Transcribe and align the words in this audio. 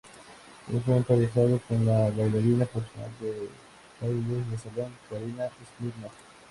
El 0.73 0.81
fue 0.81 0.95
emparejado 0.97 1.59
con 1.67 1.85
la 1.85 2.09
bailarina 2.09 2.65
profesional 2.65 3.11
de 3.19 3.49
bailes 4.01 4.49
de 4.49 4.57
salón, 4.57 4.91
Karina 5.07 5.47
Smirnoff. 5.77 6.13